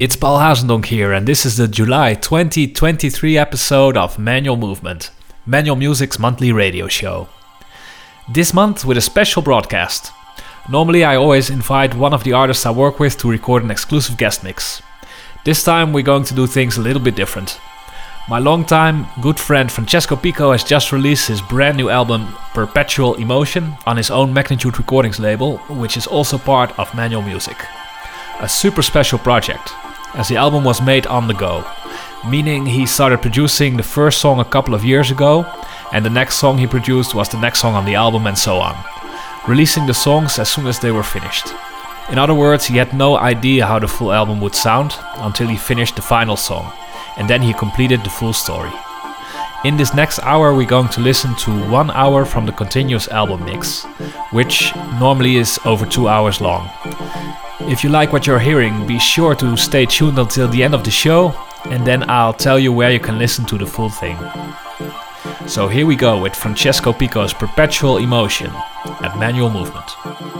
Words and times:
It's 0.00 0.16
Paul 0.16 0.38
Hazendonk 0.38 0.86
here, 0.86 1.12
and 1.12 1.28
this 1.28 1.44
is 1.44 1.58
the 1.58 1.68
July 1.68 2.14
2023 2.14 3.36
episode 3.36 3.98
of 3.98 4.18
Manual 4.18 4.56
Movement, 4.56 5.10
Manual 5.44 5.76
Music's 5.76 6.18
monthly 6.18 6.52
radio 6.52 6.88
show. 6.88 7.28
This 8.26 8.54
month 8.54 8.82
with 8.82 8.96
a 8.96 9.02
special 9.02 9.42
broadcast. 9.42 10.10
Normally, 10.70 11.04
I 11.04 11.16
always 11.16 11.50
invite 11.50 11.94
one 11.94 12.14
of 12.14 12.24
the 12.24 12.32
artists 12.32 12.64
I 12.64 12.70
work 12.70 12.98
with 12.98 13.18
to 13.18 13.30
record 13.30 13.62
an 13.62 13.70
exclusive 13.70 14.16
guest 14.16 14.42
mix. 14.42 14.80
This 15.44 15.62
time, 15.62 15.92
we're 15.92 16.02
going 16.02 16.24
to 16.24 16.34
do 16.34 16.46
things 16.46 16.78
a 16.78 16.80
little 16.80 17.02
bit 17.02 17.14
different. 17.14 17.60
My 18.26 18.38
longtime 18.38 19.06
good 19.20 19.38
friend 19.38 19.70
Francesco 19.70 20.16
Pico 20.16 20.52
has 20.52 20.64
just 20.64 20.92
released 20.92 21.28
his 21.28 21.42
brand 21.42 21.76
new 21.76 21.90
album 21.90 22.26
Perpetual 22.54 23.20
E-Motion 23.20 23.74
on 23.84 23.98
his 23.98 24.10
own 24.10 24.32
Magnitude 24.32 24.78
Recordings 24.78 25.20
label, 25.20 25.58
which 25.68 25.98
is 25.98 26.06
also 26.06 26.38
part 26.38 26.70
of 26.78 26.94
Manual 26.94 27.20
Music. 27.20 27.58
A 28.40 28.48
super 28.48 28.80
special 28.80 29.18
project, 29.18 29.74
as 30.14 30.28
the 30.28 30.36
album 30.36 30.64
was 30.64 30.82
made 30.82 31.06
on 31.06 31.28
the 31.28 31.34
go, 31.34 31.64
meaning 32.28 32.66
he 32.66 32.86
started 32.86 33.22
producing 33.22 33.76
the 33.76 33.82
first 33.82 34.20
song 34.20 34.40
a 34.40 34.44
couple 34.44 34.74
of 34.74 34.84
years 34.84 35.10
ago, 35.10 35.46
and 35.92 36.04
the 36.04 36.10
next 36.10 36.38
song 36.38 36.58
he 36.58 36.66
produced 36.66 37.14
was 37.14 37.28
the 37.28 37.40
next 37.40 37.60
song 37.60 37.74
on 37.74 37.84
the 37.84 37.94
album, 37.94 38.26
and 38.26 38.38
so 38.38 38.56
on, 38.56 38.76
releasing 39.48 39.86
the 39.86 39.94
songs 39.94 40.38
as 40.38 40.48
soon 40.48 40.66
as 40.66 40.80
they 40.80 40.90
were 40.90 41.02
finished. 41.02 41.46
In 42.10 42.18
other 42.18 42.34
words, 42.34 42.66
he 42.66 42.76
had 42.76 42.92
no 42.92 43.16
idea 43.16 43.66
how 43.66 43.78
the 43.78 43.88
full 43.88 44.12
album 44.12 44.40
would 44.40 44.54
sound 44.54 44.94
until 45.18 45.48
he 45.48 45.56
finished 45.56 45.96
the 45.96 46.02
final 46.02 46.36
song, 46.36 46.72
and 47.16 47.28
then 47.28 47.42
he 47.42 47.52
completed 47.52 48.02
the 48.02 48.10
full 48.10 48.32
story. 48.32 48.72
In 49.62 49.76
this 49.76 49.92
next 49.94 50.20
hour, 50.20 50.54
we're 50.54 50.66
going 50.66 50.88
to 50.88 51.00
listen 51.00 51.34
to 51.36 51.50
one 51.68 51.90
hour 51.90 52.24
from 52.24 52.46
the 52.46 52.52
continuous 52.52 53.08
album 53.08 53.44
mix, 53.44 53.84
which 54.32 54.74
normally 54.98 55.36
is 55.36 55.58
over 55.66 55.84
two 55.84 56.08
hours 56.08 56.40
long. 56.40 56.70
If 57.68 57.84
you 57.84 57.90
like 57.90 58.12
what 58.12 58.26
you're 58.26 58.38
hearing, 58.38 58.86
be 58.86 58.98
sure 58.98 59.34
to 59.36 59.56
stay 59.56 59.86
tuned 59.86 60.18
until 60.18 60.48
the 60.48 60.62
end 60.62 60.74
of 60.74 60.82
the 60.82 60.90
show, 60.90 61.34
and 61.66 61.86
then 61.86 62.08
I'll 62.08 62.32
tell 62.32 62.58
you 62.58 62.72
where 62.72 62.90
you 62.90 62.98
can 62.98 63.18
listen 63.18 63.44
to 63.46 63.58
the 63.58 63.66
full 63.66 63.90
thing. 63.90 64.16
So 65.46 65.68
here 65.68 65.86
we 65.86 65.94
go 65.94 66.20
with 66.20 66.34
Francesco 66.34 66.92
Pico's 66.92 67.32
Perpetual 67.32 68.00
E-Motion 68.00 68.50
at 69.02 69.18
Manual 69.18 69.50
Movement. 69.50 70.39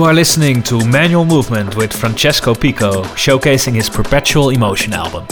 You 0.00 0.06
are 0.06 0.14
listening 0.14 0.62
to 0.62 0.82
Manual 0.86 1.26
Movement 1.26 1.76
with 1.76 1.92
Francesco 1.92 2.54
Pico, 2.54 3.02
showcasing 3.16 3.74
his 3.74 3.90
Perpetual 3.90 4.50
E-Motion 4.50 4.94
album. 4.94 5.26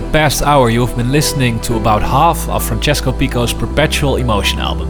The 0.00 0.12
past 0.12 0.40
hour, 0.40 0.70
you've 0.70 0.96
been 0.96 1.12
listening 1.12 1.60
to 1.60 1.76
about 1.76 2.00
half 2.00 2.48
of 2.48 2.66
Francesco 2.66 3.12
Pico's 3.12 3.52
Perpetual 3.52 4.18
E-Motion 4.18 4.58
album. 4.58 4.88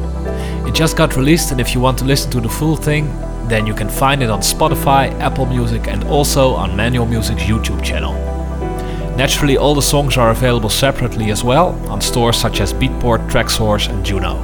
It 0.69 0.73
just 0.73 0.97
got 0.97 1.17
released, 1.17 1.51
and 1.51 1.61
if 1.61 1.75
you 1.75 1.81
want 1.81 1.99
to 1.99 2.05
listen 2.05 2.31
to 2.31 2.41
the 2.41 2.49
full 2.49 2.77
thing, 2.77 3.07
then 3.49 3.67
you 3.67 3.75
can 3.75 3.89
find 3.89 4.23
it 4.23 4.31
on 4.31 4.39
Spotify, 4.39 5.11
Apple 5.19 5.47
Music, 5.47 5.89
and 5.89 6.05
also 6.05 6.53
on 6.53 6.77
Manual 6.77 7.07
Music's 7.07 7.43
YouTube 7.43 7.83
channel. 7.83 8.13
Naturally, 9.17 9.57
all 9.57 9.75
the 9.75 9.83
songs 9.83 10.17
are 10.17 10.31
available 10.31 10.71
separately 10.71 11.33
as 11.33 11.43
well 11.43 11.71
on 11.91 12.01
stores 12.01 12.37
such 12.37 12.61
as 12.61 12.73
Beatport, 12.73 13.29
Traxsource, 13.29 13.91
and 13.91 14.07
Juno. 14.07 14.37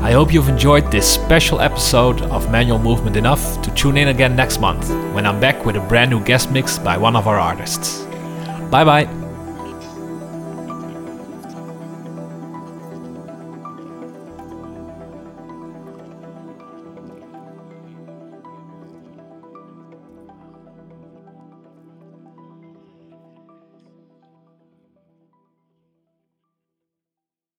I 0.00 0.12
hope 0.12 0.32
you've 0.32 0.48
enjoyed 0.48 0.88
this 0.92 1.12
special 1.12 1.60
episode 1.60 2.22
of 2.22 2.48
Manual 2.52 2.78
Movement 2.78 3.16
enough 3.16 3.60
to 3.62 3.74
tune 3.74 3.96
in 3.96 4.06
again 4.06 4.36
next 4.36 4.60
month 4.60 4.88
when 5.14 5.26
I'm 5.26 5.40
back 5.40 5.66
with 5.66 5.74
a 5.74 5.80
brand 5.80 6.10
new 6.12 6.22
guest 6.22 6.52
mix 6.52 6.78
by 6.78 6.96
one 6.96 7.16
of 7.16 7.26
our 7.26 7.40
artists. 7.40 8.04
Bye 8.70 8.84
bye! 8.84 9.17